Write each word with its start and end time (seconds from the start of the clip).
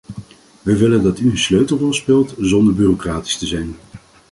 We 0.61 0.77
willen 0.77 1.03
dat 1.03 1.19
u 1.19 1.29
een 1.29 1.37
sleutelrol 1.37 1.93
speelt, 1.93 2.35
zonder 2.39 2.73
bureaucratisch 2.75 3.37
te 3.37 3.45
zijn. 3.45 3.75